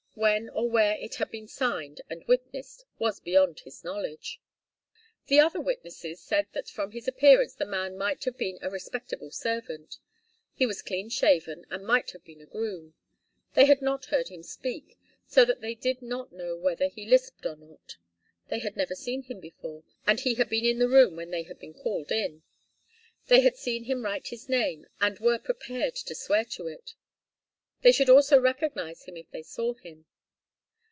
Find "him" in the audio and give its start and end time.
14.27-14.43, 19.23-19.39, 23.85-24.03, 29.05-29.17, 29.73-30.05